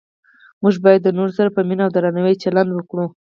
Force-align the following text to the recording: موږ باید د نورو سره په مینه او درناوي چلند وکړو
موږ 0.61 0.75
باید 0.85 1.01
د 1.03 1.09
نورو 1.17 1.31
سره 1.37 1.49
په 1.55 1.61
مینه 1.67 1.83
او 1.85 1.91
درناوي 1.95 2.35
چلند 2.43 2.69
وکړو 2.73 3.05